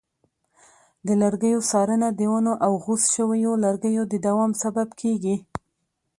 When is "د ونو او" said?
2.13-2.71